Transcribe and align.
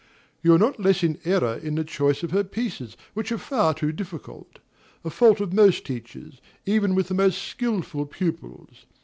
You 0.41 0.55
are 0.55 0.57
not 0.57 0.79
less 0.79 1.03
in 1.03 1.19
error 1.25 1.53
in 1.61 1.75
the 1.75 1.83
choice 1.83 2.23
of 2.23 2.31
her 2.31 2.43
pieces, 2.43 2.97
which 3.13 3.31
are 3.31 3.37
far 3.37 3.75
too 3.75 3.91
difficult, 3.91 4.57
a 5.05 5.11
fault 5.11 5.39
of 5.39 5.53
most 5.53 5.85
teachers, 5.85 6.41
even 6.65 6.95
with 6.95 7.07
the 7.07 7.13
most 7.13 7.39
skilful 7.39 8.07
pupils. 8.07 8.87